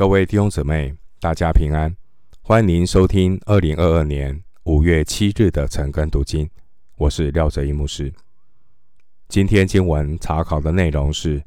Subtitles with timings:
[0.00, 1.94] 各位弟兄姊妹，大家平安！
[2.40, 6.48] 欢迎您收听二零二二年五月七日的晨更读经。
[6.96, 8.10] 我是廖哲一牧师。
[9.28, 11.40] 今天经文查考的内容是《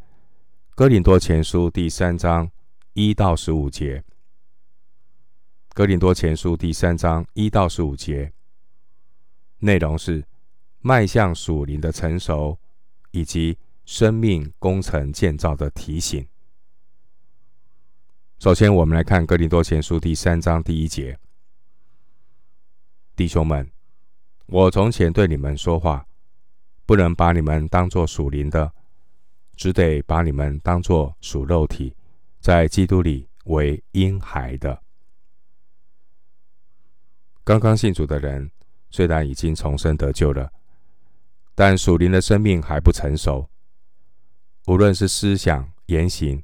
[0.76, 2.48] 哥林多前书》第三章
[2.94, 3.98] 一到十五节。
[5.74, 8.32] 《哥林多前书》第三章一到十五节
[9.58, 10.24] 内容是
[10.80, 12.60] 迈向属灵的成熟，
[13.10, 16.24] 以及生命工程建造的提醒。
[18.44, 21.18] 首先，我们来看《哥林多前书》第三章第一节
[23.16, 23.72] ：“弟兄们，
[24.48, 26.06] 我从前对你们说话，
[26.86, 28.74] 不能把你们当作属灵的，
[29.56, 31.96] 只得把你们当作属肉体，
[32.42, 34.84] 在基督里为婴孩的。”
[37.46, 38.52] 刚刚信主的人
[38.90, 40.52] 虽然已经重生得救了，
[41.56, 43.50] 但属灵的生命还不成熟，
[44.66, 46.44] 无论是思想、言行。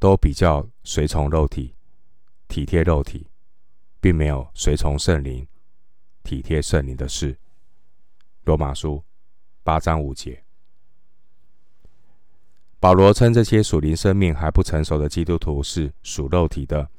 [0.00, 1.72] 都比较随从肉体，
[2.48, 3.28] 体贴肉体，
[4.00, 5.46] 并没有随从圣灵，
[6.24, 7.38] 体贴圣灵的事。
[8.42, 9.04] 罗马书
[9.62, 10.42] 八章五节，
[12.80, 16.90] 保罗称这些属灵生命还不成熟的基督徒是属肉体的，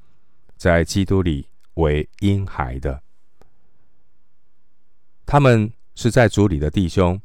[0.55, 3.03] 在基督里为婴孩的。
[5.25, 7.21] 他们是在主里的弟兄，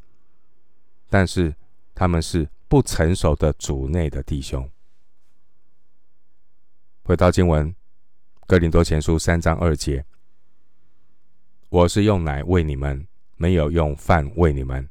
[1.08, 1.54] 但是
[1.94, 4.68] 他们是不成熟的主内的弟兄。
[7.06, 7.70] 回到经文，
[8.48, 10.04] 《哥林多前书》三章二节
[11.70, 14.90] ：“我是用奶喂你们，没有用饭喂你们。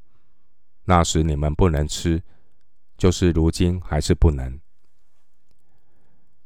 [0.85, 2.23] 那时你们不能吃，
[2.97, 4.57] 就是如今还是不能。”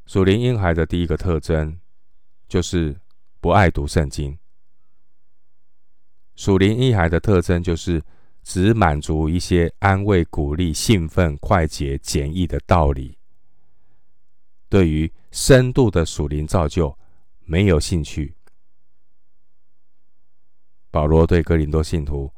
[0.06, 1.78] 属灵婴孩的第一个特征
[2.48, 3.00] 就是
[3.40, 4.36] 不爱读圣经。
[6.34, 8.02] 属灵婴孩的特征就是
[8.42, 13.16] 只满足一些安慰、鼓励、兴奋、快捷、简易的道理。
[14.68, 16.96] 对于深度的属灵造就
[17.40, 18.34] 没有兴趣。
[20.90, 22.32] 保罗对哥林多信徒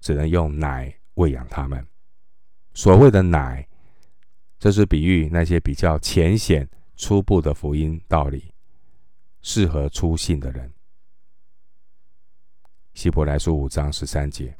[0.00, 1.86] 只能用奶喂养他们。
[2.72, 3.68] 所谓的奶，
[4.58, 8.52] 这是比喻那些比较浅显、初步的福音道理，
[9.40, 10.72] 适合初信的人。
[12.94, 14.56] 希伯来书五章十三节，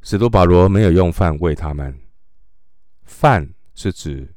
[0.00, 2.00] 使徒保罗没有用饭喂他们。
[3.02, 4.32] 饭是指。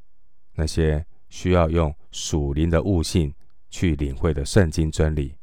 [0.56, 3.34] 那些需要用属灵的悟性
[3.68, 5.36] 去领会的圣经真理，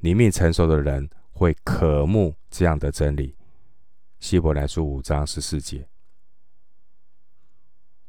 [0.00, 3.36] 灵命成熟的人会渴慕这样的真理。
[4.18, 5.88] 希伯来书五章十四节，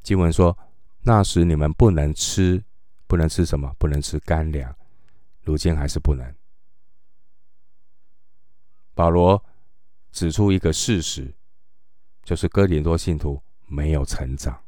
[0.01, 0.57] 经文说
[1.05, 2.63] ：“那时你们不能吃，
[3.05, 3.71] 不能吃什么？
[3.77, 4.75] 不能吃干粮。
[5.43, 6.35] 如今还是不能。”
[8.95, 9.45] 保罗
[10.11, 11.35] 指出一个事实，
[12.23, 14.63] 就是哥林多信徒没有成长。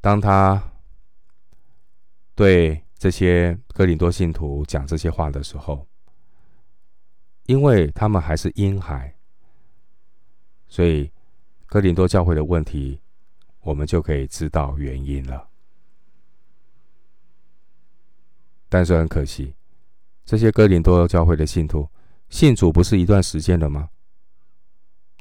[0.00, 0.72] 当他
[2.34, 5.86] 对这些哥林多信徒讲这些话的时候，
[7.46, 9.14] 因为他们还是婴孩，
[10.68, 11.10] 所以
[11.66, 13.00] 哥林多教会的问题，
[13.60, 15.48] 我们就可以知道原因了。
[18.68, 19.54] 但是很可惜，
[20.24, 21.88] 这些哥林多教会的信徒
[22.28, 23.90] 信主不是一段时间了吗？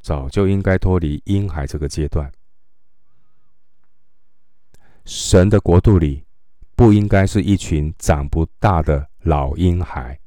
[0.01, 2.31] 早就应该脱离婴孩这个阶段。
[5.07, 6.25] 神的国度里，
[6.75, 10.19] 不应该是一群长不大的老婴孩。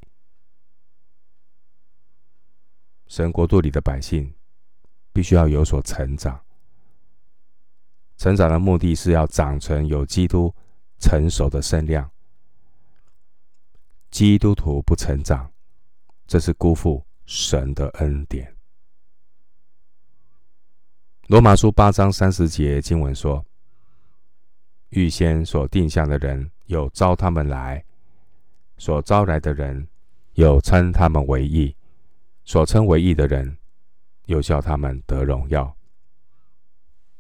[3.07, 4.33] 神国度里的百姓，
[5.13, 6.41] 必须要有所成长。
[8.17, 10.55] 成长的目的是要长成有基督
[10.99, 12.11] 成熟的身量。
[14.11, 15.53] 基督徒不成长，
[16.27, 18.57] 这是辜负神的恩典。
[21.27, 23.45] 罗马书八章三十节经文说。
[24.91, 27.83] 预先所定下的人，有招他们来；
[28.77, 29.87] 所招来的人，
[30.35, 31.75] 有称他们为义；
[32.45, 33.57] 所称为义的人，
[34.27, 35.77] 又叫他们得荣耀。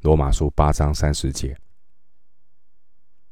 [0.00, 1.56] 罗马书八章三十节。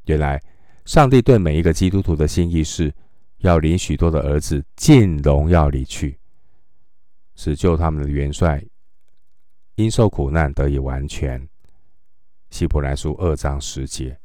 [0.05, 0.41] 原来，
[0.85, 2.95] 上帝对每一个基督徒的心意是，
[3.39, 6.19] 要领许多的儿子进荣耀里去，
[7.35, 8.65] 使救他们的元帅
[9.75, 11.49] 因受苦难得以完全。
[12.51, 14.19] 希伯来书二章十节。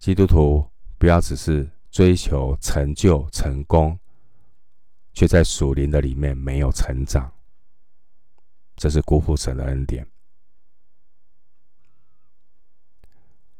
[0.00, 0.66] 基督徒
[0.96, 3.98] 不要只是追求成就、成功，
[5.12, 7.30] 却在属灵的里面没有成长，
[8.76, 10.06] 这是辜负神的恩典。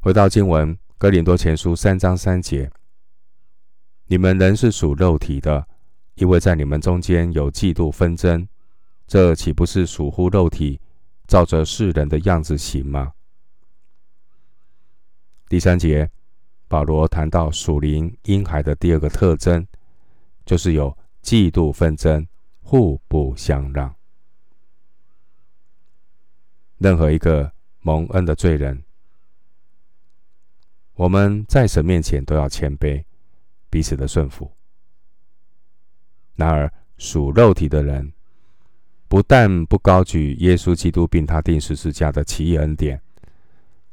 [0.01, 2.73] 回到经文，《哥林多前书》三章三节
[4.09, 5.69] ：“你们仍是属肉体的，
[6.15, 8.49] 因为在你们中间有嫉妒纷争，
[9.07, 10.81] 这岂不是属乎肉体，
[11.27, 13.13] 照着世人的样子行吗？
[15.51, 16.11] 第三节，
[16.71, 19.67] 保罗谈到属灵婴孩的第二个特征，
[20.47, 22.25] 就是有嫉妒纷争、
[22.63, 23.93] 互不相让。
[26.79, 27.51] 任何一个
[27.81, 28.85] 蒙恩的罪人，
[30.95, 33.03] 我们在神面前都要谦卑，
[33.69, 34.49] 彼此的顺服。
[36.37, 38.13] 然而属肉体的人，
[39.09, 43.03] 不但不高举耶稣基督并他钉十字架的奇异恩典，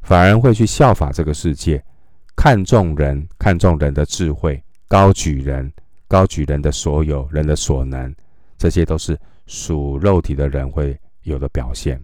[0.01, 1.83] 反而会去效法这个世界，
[2.37, 5.69] 看重人，看重人的智慧，高举人，
[6.07, 8.15] 高举人的所有，人的所能，
[8.57, 12.01] 这些都是属肉体的人会有的表现。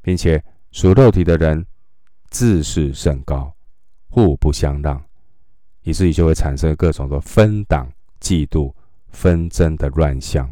[0.00, 1.64] 并且属肉体的人
[2.30, 3.54] 自视甚高，
[4.08, 5.04] 互不相让，
[5.82, 7.90] 以至于就会产生各种的分党、
[8.20, 8.72] 嫉妒、
[9.10, 10.50] 纷争的乱象。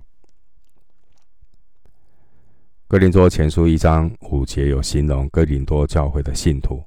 [2.86, 6.82] 哥林多前书一章五节有形容哥林多教会的信徒，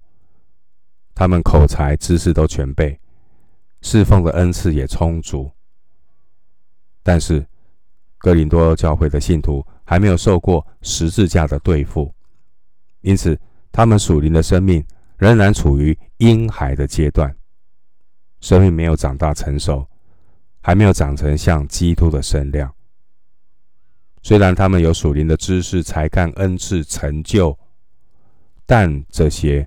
[1.24, 3.00] 他们口才、知识都全备，
[3.80, 5.50] 侍奉的恩赐也充足，
[7.02, 7.48] 但是
[8.18, 12.14] 哥林多教会的信徒还没有受过十字架的对付。
[13.00, 13.40] 因此，
[13.72, 14.86] 他们属灵的生命
[15.16, 17.34] 仍然处于婴孩的阶段，
[18.42, 19.88] 生命没有长大成熟，
[20.62, 22.70] 还没有长成像基督的身量。
[24.22, 27.58] 虽然他们有属灵的知识、才干、恩赐、成就，
[28.66, 29.66] 但这些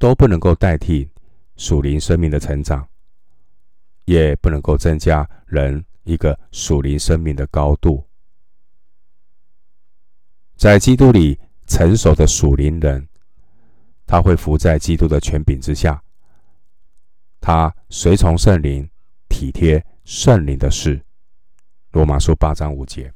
[0.00, 1.08] 都不能够代替
[1.56, 2.84] 属灵生命的成长，
[4.06, 8.04] 也不能够增加人一个属灵生命的高度。
[10.56, 11.38] 在基督里。
[11.70, 13.08] 成熟的属灵人，
[14.04, 16.02] 他会服在基督的权柄之下，
[17.40, 18.90] 他随从圣灵，
[19.28, 21.00] 体贴圣灵的事。
[21.92, 23.14] 罗马书八章五节，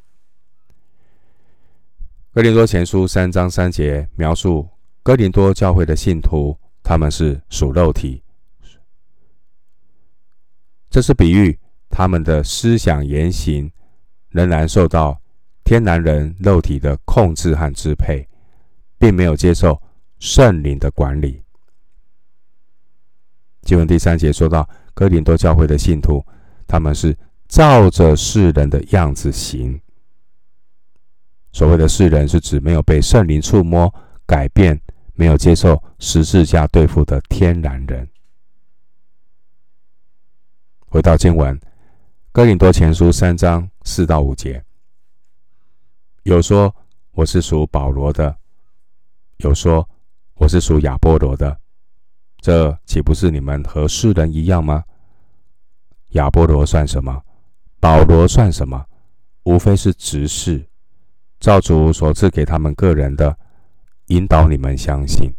[2.31, 4.69] 哥林多前书三章三节描述
[5.02, 8.22] 哥林多教会的信徒，他们是属肉体，
[10.88, 11.58] 这是比喻
[11.90, 13.69] 他们的思想言行
[14.28, 15.20] 仍然受到
[15.64, 18.28] 天然人肉体的控制和支配。
[19.04, 19.78] 并没有接受
[20.19, 21.42] 圣灵的管理。
[23.60, 26.25] 经文第三节说到，哥林多教会的信徒，
[26.66, 27.14] 他们是
[27.46, 29.78] 照着世人的样子行。
[31.52, 33.92] 所谓的世人，是指没有被圣灵触摸、
[34.26, 34.81] 改变，
[35.14, 38.08] 没有接受十字架对付的天然人。
[40.87, 41.58] 回到经文，
[42.31, 44.64] 哥林多前书三章四到五节，
[46.22, 46.75] 有说
[47.12, 48.37] 我是属保罗的。
[49.38, 49.88] 有说
[50.34, 51.58] 我是属亚波罗的，
[52.40, 54.84] 这岂不是你们和世人一样吗？
[56.10, 57.20] 亚波罗算什么？
[57.81, 58.87] 保罗算什么？
[59.43, 60.64] 无非是执事，
[61.40, 63.37] 照主所赐给他们个人的，
[64.06, 65.32] 引导你们相信。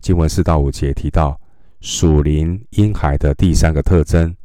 [0.00, 1.40] 经文四到五节提到
[1.80, 4.36] 属灵婴孩的第三个特征，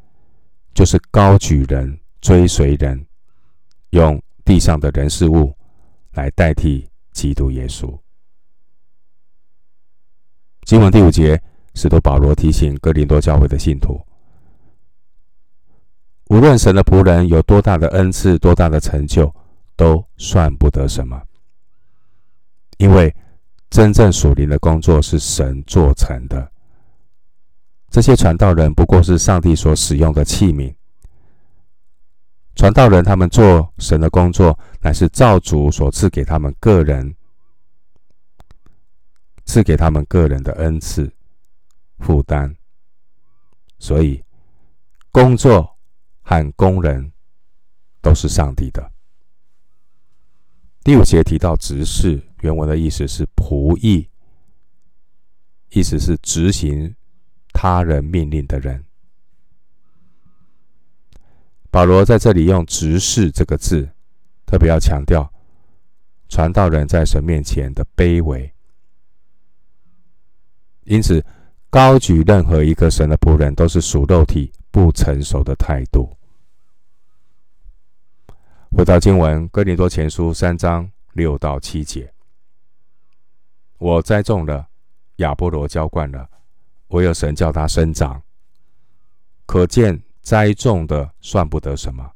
[0.74, 3.06] 就是高举人、追随人，
[3.92, 5.56] 用地上的人事物
[6.12, 6.90] 来代替。
[7.18, 8.00] 基督耶稣。
[10.66, 11.42] 经文第五节，
[11.74, 14.00] 使徒保罗提醒哥林多教会的信徒：
[16.30, 19.34] 无论神的仆人有多大的恩赐、多大的成就，
[19.76, 21.20] 都算不得什么，
[22.78, 23.14] 因为
[23.70, 26.52] 真正属灵的工作是神做成的。
[27.90, 30.74] 这些传道人不过是上帝所使用的器皿。
[32.56, 37.16] 传道人他们做神的工作，乃是造主所赐给他们个人，
[39.46, 41.12] 赐给他们个人的恩赐
[42.00, 42.56] 负担。
[43.80, 44.24] 所以，
[45.12, 45.78] 工作
[46.24, 47.12] 和工人
[48.02, 48.92] 都是上帝的。
[50.84, 54.08] 第五节提到执事，原文的意思是仆役，
[55.72, 56.96] 意思是执行
[57.52, 58.82] 他人命令的人。
[61.70, 63.88] 保罗在这里用“执事”这个字，
[64.46, 65.30] 特别要强调
[66.30, 68.50] 传道人在神面前的卑微。
[70.86, 71.24] 因此，
[71.70, 76.10] 高举任何一个神的仆人，都是属肉体不成熟的态度。
[78.72, 82.12] 回到经文，《哥林多前书》三章六到七节
[83.78, 84.68] ：“我栽种了，
[85.18, 86.30] 亚波罗浇灌了，
[86.90, 88.22] 唯有神叫他生长。”
[89.46, 90.04] 可见。
[90.20, 92.12] 栽种的算不得什么，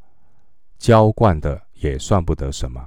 [0.78, 2.86] 浇灌的也算不得什么，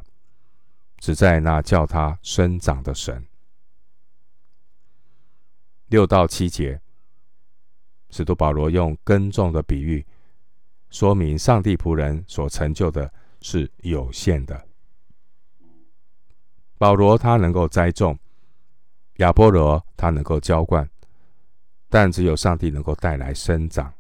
[0.99, 3.25] 只在那叫他生长的神。
[5.87, 6.79] 六到七节，
[8.11, 10.05] 使徒保罗用耕种的比喻，
[10.91, 14.67] 说明上帝仆人所成就的是有限的。
[16.77, 18.19] 保罗他能够栽种，
[19.19, 20.89] 亚波罗他能够浇灌，
[21.89, 23.93] 但只有上帝能够带来生长。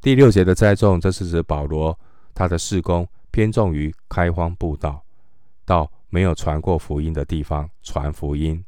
[0.00, 1.98] 第六节的栽种，这是指保罗
[2.34, 5.04] 他的事工偏重于开荒布道，
[5.64, 8.64] 到没有传过福音的地方传福音。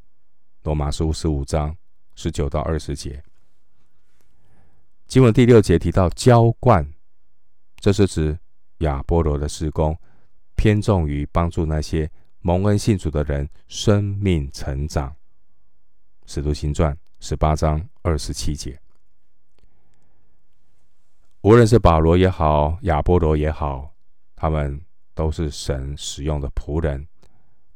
[0.63, 1.77] 罗马书十五章
[2.15, 3.23] 十九到二十节。
[5.07, 6.87] 经文第六节提到浇灌，
[7.77, 8.39] 这是指
[8.79, 9.97] 亚波罗的事工
[10.55, 12.11] 偏重于帮助那些
[12.49, 15.15] 蒙恩信主的人生命成长。
[16.25, 18.81] 使徒行传十八章二十七节。
[21.43, 23.95] 无论是保罗也好，亚波罗也好，
[24.35, 24.81] 他们
[25.13, 27.07] 都是神使用的仆人，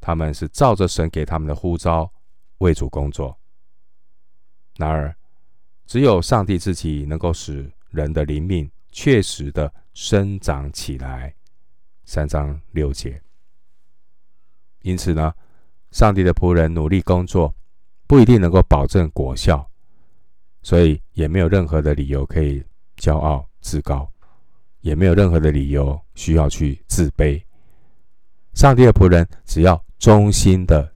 [0.00, 2.10] 他们是照着神给他们的呼召
[2.56, 3.38] 为主工作。
[4.78, 5.14] 然而，
[5.84, 11.34] 只有上帝自己能够使人的灵命确实的生长起来。
[12.06, 13.22] 三章六节。
[14.82, 15.32] 因此呢，
[15.90, 17.54] 上帝的仆人努力工作，
[18.06, 19.66] 不一定能够保证果效，
[20.62, 22.62] 所以也没有任何的理由可以
[22.96, 24.10] 骄傲自高，
[24.80, 27.42] 也没有任何的理由需要去自卑。
[28.54, 30.92] 上帝的仆人只要忠心的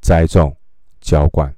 [0.00, 0.56] 栽种、
[1.00, 1.54] 浇灌。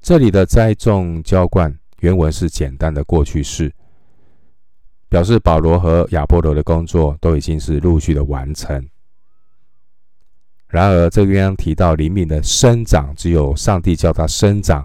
[0.00, 3.72] 这里的栽种、浇灌，原文是简单的过去式，
[5.08, 8.86] 表示保罗和亚波罗的工作都已经是陆续的完成。
[10.72, 14.82] 然而，这边提到灵命的生长，只有上帝叫他生长。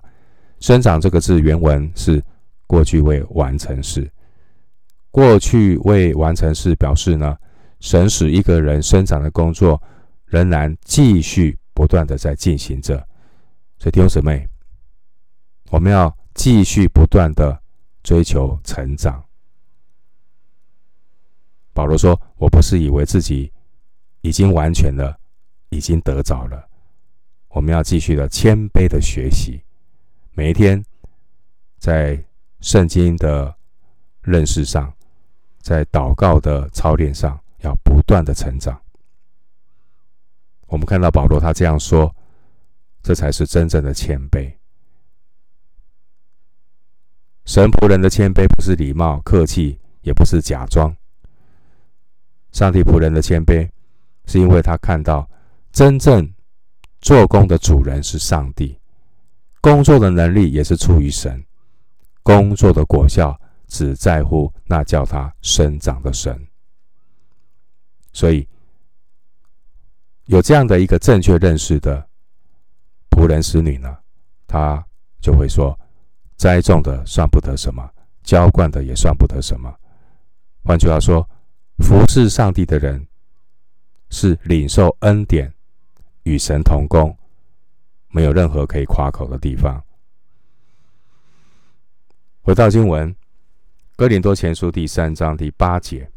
[0.60, 2.22] 生长这个字原文是
[2.68, 4.12] 过去未完成式。
[5.12, 7.38] 过去未完成式表示呢，
[7.80, 9.82] 神使一个人生长的工作
[10.26, 12.98] 仍然继续不断的在进行着。
[13.80, 14.46] 所以弟兄姊妹。
[15.70, 17.62] 我们要继续不断的
[18.02, 19.22] 追求成长。
[21.74, 23.52] 保罗说：“我不是以为自己
[24.22, 25.20] 已经完全了，
[25.70, 26.68] 已经得着了。
[27.50, 29.62] 我们要继续的谦卑的学习，
[30.34, 30.84] 每一天
[31.78, 32.24] 在
[32.60, 33.56] 圣经的
[34.22, 34.94] 认识上，
[35.60, 38.80] 在祷告的操练上，要不断的成长。”
[40.68, 42.14] 我们看到保罗他这样说，
[43.02, 44.54] 这才是真正的谦卑。
[47.46, 50.94] 神仆人的谦卑不是礼貌客气，也不是假装。
[52.52, 53.70] 上帝仆人的谦卑，
[54.26, 55.30] 是因为他看到
[55.78, 56.28] 真正
[57.02, 58.76] 做工的主人是上帝，
[59.62, 61.46] 工作的能力也是出于神，
[62.24, 66.36] 工作的果效只在乎那叫他生长的神。
[68.12, 68.48] 所以，
[70.26, 72.04] 有这样的一个正确认识的
[73.12, 73.96] 仆人、使女呢，
[74.48, 74.84] 他
[75.22, 75.80] 就会说。
[76.38, 77.88] 栽种的算不得什么，
[78.24, 79.72] 浇灌的也算不得什么。
[80.64, 81.28] 换句话说，
[81.84, 83.08] 服侍上帝的人
[84.10, 85.52] 是领受恩典、
[86.28, 87.18] 与神同工，
[88.10, 89.82] 没有任何可以夸口的地方。
[92.42, 93.16] 回到经文，
[93.96, 96.12] 《哥林多前书》第三章第八节：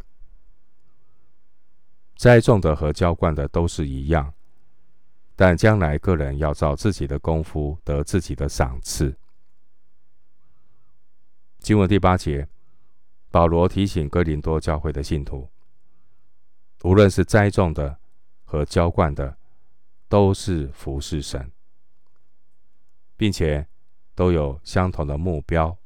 [2.17, 4.35] 栽种的和浇灌的都是一样，
[5.37, 9.17] 但将来个人要照自己的功夫得自己的赏赐。
[11.61, 12.49] 经文第八节，
[13.31, 15.49] 保罗提醒哥林多教会的信徒，
[16.83, 17.97] 无论是栽种的
[18.45, 19.37] 和浇灌的，
[20.11, 21.53] 都是服侍神，
[23.17, 23.69] 并且
[24.17, 25.79] 都有相同的目标。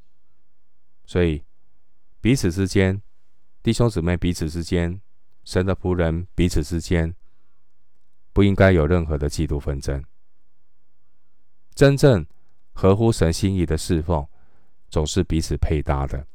[1.04, 1.44] 所以
[2.22, 3.02] 彼此之间，
[3.62, 4.98] 弟兄姊妹彼此之间，
[5.44, 7.14] 神的仆人彼此之间，
[8.32, 10.02] 不应该有任何的嫉妒纷争。
[11.74, 12.24] 真正
[12.72, 14.26] 合乎神心意的侍奉，
[14.88, 16.26] 总是彼此配搭的。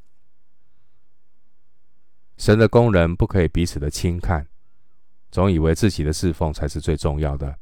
[2.37, 4.47] 神的工人不可以彼此的轻看，
[5.31, 7.57] 总以为自己的侍奉才是最重要的。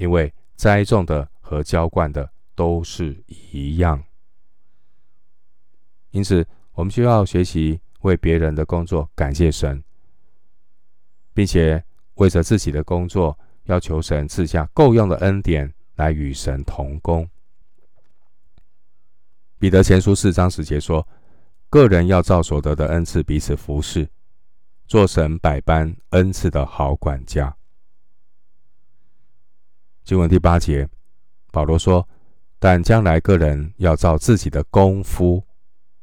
[0.00, 4.02] 因为栽种的和浇灌的都是一样，
[6.10, 9.84] 因此我们需要学习为别人的工作感谢神，
[11.34, 17.28] 并且为着自己的工作要求神赐下够用的恩典来与神同工。
[19.58, 21.06] 彼得前书四章十节说
[21.68, 24.08] ：“个人要照所得的恩赐彼此服侍，
[24.86, 27.54] 做神百般恩赐的好管家。”
[30.10, 30.88] 经文第八节，
[31.52, 32.08] 保罗说
[32.58, 35.40] ：“但将来个人要照自己的功夫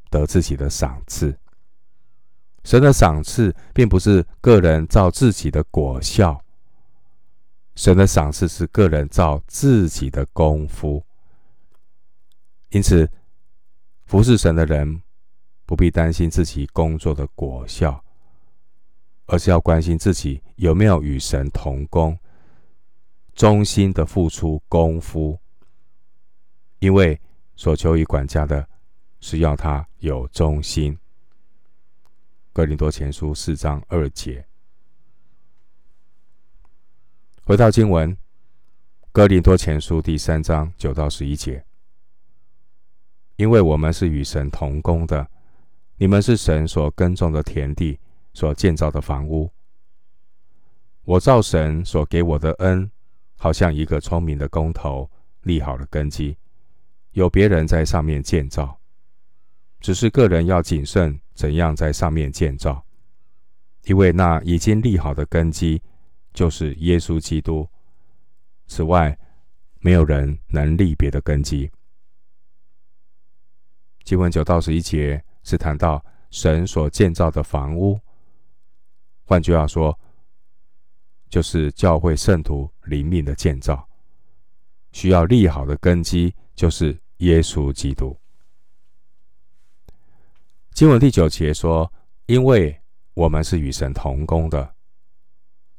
[0.09, 1.37] 得自己的赏赐。
[2.63, 6.41] 神的赏赐并不是个人照自己的果效，
[7.75, 11.03] 神的赏赐是个人照自己的功夫。
[12.69, 13.11] 因此。
[14.05, 15.01] 服侍神的人，
[15.65, 18.01] 不必担心自己工作的果效，
[19.25, 22.17] 而是要关心自己有没有与神同工，
[23.37, 25.39] 忠心的付出功夫。
[26.79, 27.21] 因为
[27.55, 28.67] 所求于管家的，
[29.19, 30.97] 是要他有忠心。
[32.51, 34.43] 哥林多前书四章二节。
[37.43, 38.17] 回到经文，
[39.11, 41.63] 哥林多前书第三章九到十一节。
[43.35, 45.29] 因为我们是与神同工的，
[45.97, 47.99] 你们是神所耕种的田地，
[48.33, 49.51] 所建造的房屋。
[51.03, 52.89] 我照神所给我的恩，
[53.37, 55.09] 好像一个聪明的工头，
[55.43, 56.35] 立好了根基，
[57.11, 58.77] 有别人在上面建造，
[59.79, 62.83] 只是个人要谨慎怎样在上面建造，
[63.83, 65.81] 因为那已经立好的根基，
[66.33, 67.69] 就是耶稣基督。
[68.65, 69.17] 此外，
[69.79, 71.71] 没有人能立别的根基。
[74.03, 77.99] 经文九到十一节是谈到神所建造的房屋，
[79.23, 79.97] 换句话说，
[81.29, 83.87] 就是教会圣徒灵命的建造，
[84.91, 88.17] 需要立好的根基，就是耶稣基督。
[90.73, 91.91] 经文第九节说
[92.27, 92.79] ：“因为
[93.13, 94.75] 我们是与神同工的，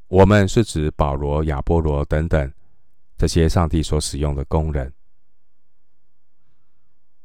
[0.09, 2.53] 我们是指保罗、亚波罗等等
[3.17, 4.93] 这些上帝所使用的工人。”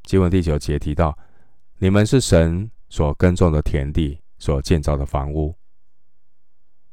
[0.04, 1.18] 经文第九节提到
[1.80, 5.56] ：“你们是神所耕种的田地，所建造的房屋。”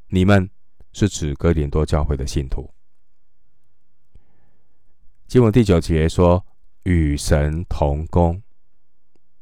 [0.08, 0.48] 你们
[0.92, 2.72] 是指哥林多教会的信徒。
[5.30, 6.44] 经文第九节说
[6.82, 8.42] ：“与神同工”，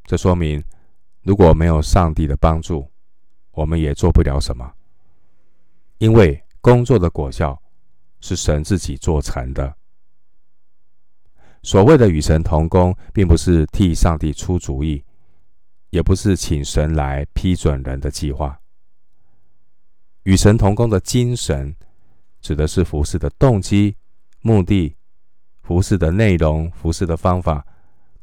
[0.04, 0.62] 这说明
[1.22, 2.86] 如果没有上帝的帮助，
[3.52, 4.70] 我们也做不了什么，
[5.96, 7.58] 因为工作的果效
[8.20, 9.74] 是神自己做成的。
[11.62, 15.02] 所谓的与神同工，并不是替上帝出主意，
[15.88, 18.60] 也不是请神来批准人的计划。
[20.24, 21.74] 与神同工的精神，
[22.42, 23.96] 指的是服侍的动机、
[24.42, 24.94] 目的、
[25.68, 27.62] 服侍的内容、服侍的方法，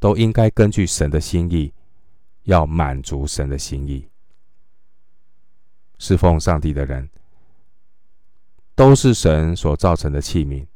[0.00, 1.72] 都应该根据神的心意，
[2.42, 4.04] 要满足神的心意。
[5.96, 7.08] 侍奉上帝的人，
[8.74, 10.66] 都是神所造成的器皿。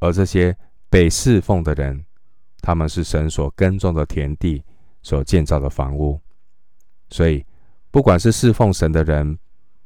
[0.00, 0.54] 而这些
[0.90, 2.04] 被侍奉的人，
[2.60, 4.62] 他们是神所耕种的田地，
[5.00, 6.20] 所建造的房屋。
[7.08, 7.42] 所以，
[7.90, 9.38] 不管是侍奉神的人，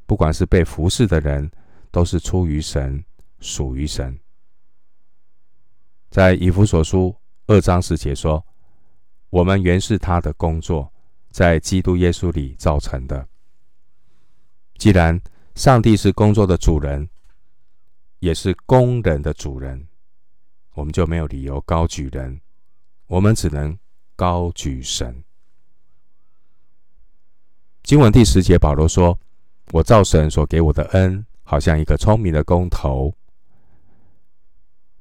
[0.07, 1.49] 不管是被服侍的人，
[1.93, 3.05] 都是出于神，
[3.39, 4.19] 属于神。
[6.13, 8.45] 在以弗所书二章十节说
[9.31, 10.93] ：“我们原是他的工作，
[11.31, 13.27] 在基督耶稣里造成的。”
[14.77, 15.19] 既然
[15.55, 17.09] 上帝是工作的主人，
[18.19, 19.89] 也是工人的主人。
[20.75, 22.39] 我们就没有理由高举人，
[23.07, 23.79] 我们只能
[24.15, 25.25] 高举神。
[27.83, 29.19] 经文第十节，保罗说
[29.73, 33.15] ：“我照神所给我的恩，好像一个聪明的工头。”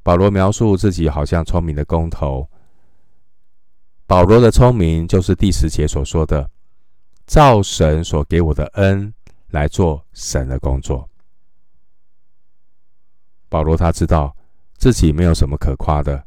[0.03, 2.49] 保罗描述自己好像聪明的工头。
[4.05, 6.49] 保罗的聪明，就是第十节所说的，
[7.25, 9.13] 造神所给我的恩
[9.49, 11.09] 来做神的工作。
[13.49, 14.35] 保罗他知道。
[14.81, 16.25] 自己没有什么可夸的，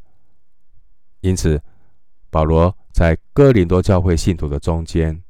[1.23, 1.61] 因此
[2.31, 5.21] 保罗在哥林多教会信徒的中间，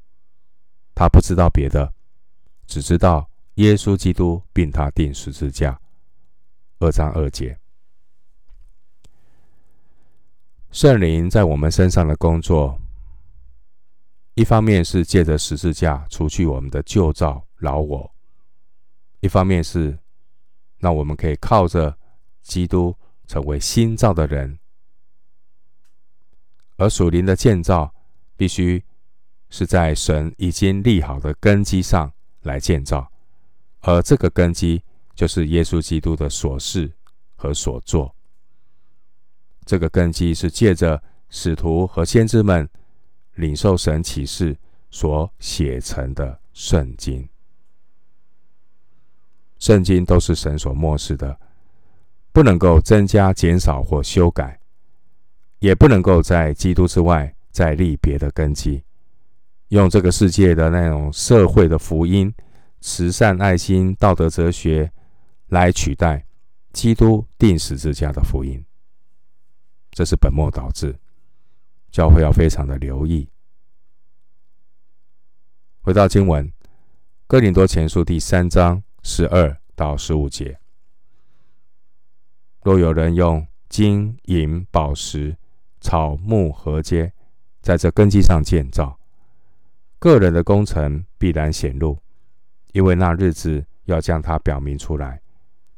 [0.93, 1.91] 他不知道别的，
[2.67, 5.81] 只知道耶稣基督并他钉十字架。
[6.77, 7.57] 二章二节，
[10.75, 12.77] 圣灵在我们身上的工作，
[14.33, 18.13] 一方面是借着十字架除去我们的旧造老我，
[19.21, 19.97] 一方面是
[20.79, 21.97] 让我们可以靠着
[22.41, 22.93] 基督。
[23.25, 24.59] 成为新造的人，
[26.75, 27.91] 而属灵的建造
[28.37, 28.83] 必须
[29.49, 32.11] 是在神已经立好的根基上
[32.43, 33.11] 来建造，
[33.81, 34.83] 而这个根基
[35.15, 36.93] 就是耶稣基督的所事
[37.35, 38.14] 和所做。
[39.65, 42.69] 这个根基是借着使徒和先知们
[43.35, 44.55] 领受神启示
[44.91, 47.27] 所写成的圣经。
[49.57, 51.37] 圣经都是神所默示的。
[52.31, 54.59] 不能够增加、减少或修改，
[55.59, 58.83] 也不能够在基督之外再立别的根基，
[59.69, 62.33] 用这个世界的那种社会的福音、
[62.81, 64.91] 慈善、爱心、道德哲学
[65.47, 66.25] 来取代
[66.73, 68.61] 基督定十字架的福音，
[69.95, 70.99] 这是本末倒置。
[71.89, 73.29] 教会要非常的留意。
[75.79, 76.45] 回到经文，
[77.27, 80.59] 《哥林多前书》第三章十二到十五节。
[82.61, 85.37] 若有人用金银宝石、
[85.79, 87.09] 草木禾秸
[87.61, 88.99] 在这根基上建造。
[89.97, 91.97] 个人的工程必然显露，
[92.73, 95.21] 因为那日子要将它表明出来，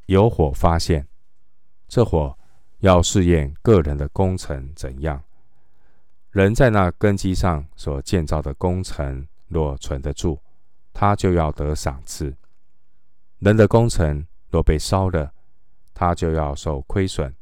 [0.08, 1.08] 有火发现，
[1.88, 2.36] 这火
[2.80, 5.24] 要试验个人的工程怎样。
[6.32, 10.40] 人在那根基上所建造的工程若存得住，
[10.94, 12.36] 他就要得赏赐；
[13.40, 15.34] 人的工程若被烧了，
[15.94, 17.34] 他就要受亏损，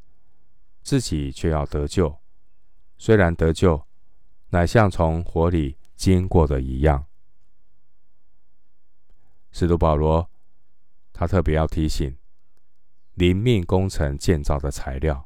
[0.81, 2.17] 自己却要得救。
[2.97, 3.85] 虽然得救，
[4.49, 7.05] 乃像从火里经过的一样。
[9.51, 10.29] 使徒保罗，
[11.11, 12.15] 他特别要提醒，
[13.15, 15.24] 灵命工程建造的材料，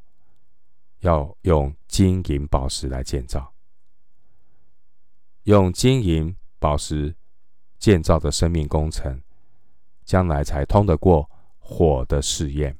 [1.00, 3.52] 要用金银宝石来建造。
[5.44, 7.14] 用金银宝石
[7.78, 9.20] 建造的生命工程，
[10.04, 12.76] 将来才通得过火的试验。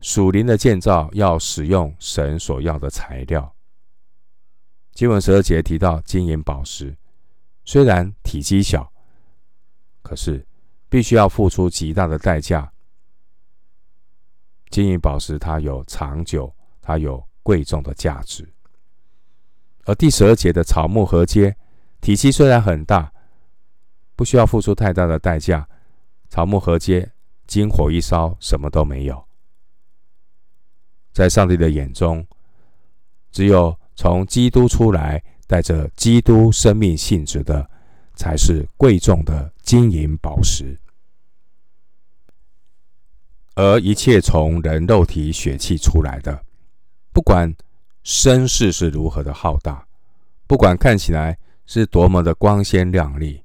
[0.00, 3.56] 属灵的建造要使用神所要的材料。
[4.92, 6.96] 经文十二节提到金银宝石，
[7.64, 8.92] 虽然体积小，
[10.02, 10.46] 可是
[10.88, 12.72] 必须要付出极大的代价。
[14.70, 18.46] 金银宝石它有长久，它有贵重的价值。
[19.84, 21.54] 而第十二节的草木禾秸，
[22.00, 23.12] 体积虽然很大，
[24.16, 25.68] 不需要付出太大的代价。
[26.28, 27.08] 草木禾秸，
[27.46, 29.24] 经火一烧，什么都没有。
[31.12, 32.26] 在上帝的眼中，
[33.30, 37.70] 只有从基督出来，带着基督生命性质的，
[38.14, 40.76] 才是贵重的金银宝石。
[43.56, 46.44] 而一切从人肉体血气出来的，
[47.12, 47.52] 不管。
[48.08, 49.84] 声势是如何的浩大，
[50.46, 53.42] 不管看起来是多么的光鲜亮丽，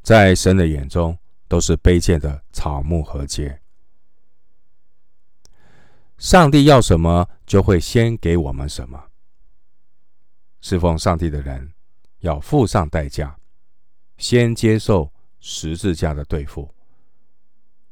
[0.00, 3.58] 在神的眼中都是卑贱的草木禾秸。
[6.18, 9.06] 上帝要什么，就会先给我们什么。
[10.60, 11.72] 侍奉上帝的人
[12.20, 13.36] 要付上代价，
[14.18, 16.72] 先接受十字架的对付，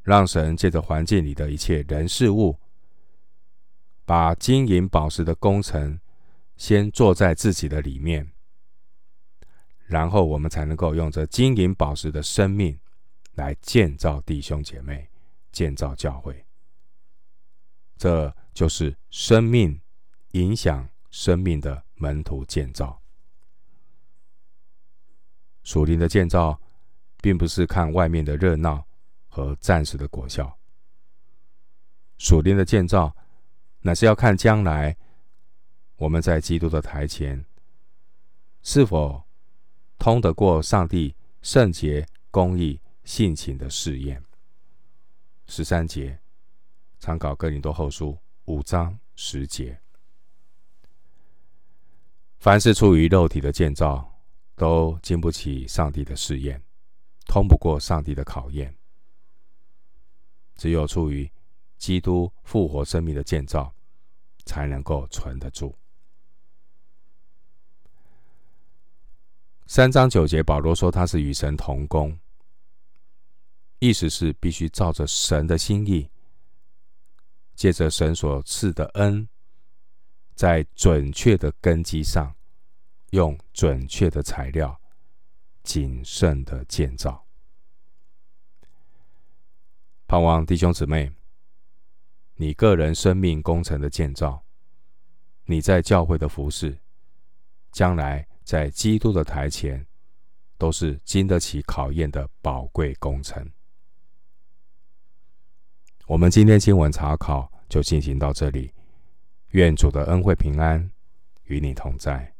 [0.05, 2.57] 让神借着环境里的一切人事物，
[4.05, 5.99] 把金银宝石的工程。
[6.57, 8.31] 先做在自己的里面，
[9.87, 12.79] 然后我们才能够用这金银宝石的生命
[13.33, 15.11] 来建造弟兄姐妹，
[15.51, 16.47] 建造教会。
[17.97, 19.81] 这就是生命
[20.31, 23.03] 影响生命的门徒建造。
[25.65, 26.61] 属灵的建造，
[27.21, 28.87] 并不是看外面的热闹
[29.35, 30.57] 和暂时的果效。
[32.19, 33.13] 属灵的建造，
[33.81, 34.97] 乃是要看将来。
[35.97, 37.45] 我们在基督的台前，
[38.63, 39.25] 是否
[39.99, 44.23] 通得过上帝圣洁、公义、性情的试验？
[45.49, 46.17] 十三节，
[47.01, 49.81] 参考哥林多后书五章十节。
[52.39, 54.21] 凡是出于肉体的建造，
[54.55, 56.63] 都经不起上帝的试验，
[57.27, 58.73] 通不过上帝的考验。
[60.57, 61.31] 只有出于
[61.77, 63.75] 基督复活生命的建造，
[64.45, 65.77] 才能够存得住。
[69.67, 72.19] 三章九节，保罗说他是与神同工，
[73.79, 76.11] 意思是必须照着神的心意，
[77.55, 79.27] 借着神所赐的恩，
[80.35, 82.37] 在准确的根基上，
[83.11, 84.79] 用准确的材料，
[85.63, 87.24] 谨慎的建造。
[90.07, 91.11] 盼望弟兄姊妹，
[92.37, 94.45] 你个人生命工程的建造，
[95.45, 96.79] 你在教会的服饰，
[97.73, 98.27] 将来。
[98.45, 99.87] 在基督的台前，
[100.59, 103.51] 都是经得起考验的宝贵工程。
[106.07, 108.71] 我们今天经文查考就进行到这里，
[109.53, 110.91] 愿主的恩惠平安
[111.45, 112.34] 与你同在。